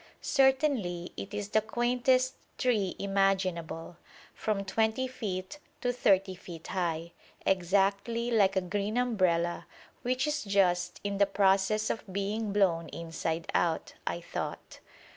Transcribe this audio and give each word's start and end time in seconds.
Certainly 0.23 1.11
it 1.15 1.31
is 1.31 1.49
the 1.49 1.61
quaintest 1.61 2.33
tree 2.57 2.95
imaginable, 2.97 3.97
from 4.33 4.65
20 4.65 5.07
feet 5.07 5.59
to 5.81 5.93
30 5.93 6.33
feet 6.33 6.65
high, 6.69 7.11
exactly 7.45 8.31
like 8.31 8.55
a 8.55 8.61
green 8.61 8.97
umbrella 8.97 9.67
which 10.01 10.25
is 10.25 10.43
just 10.43 10.99
in 11.03 11.19
the 11.19 11.27
process 11.27 11.91
of 11.91 12.03
being 12.11 12.51
blown 12.51 12.89
inside 12.89 13.47
out, 13.53 13.93
I 14.07 14.21
thought. 14.21 14.79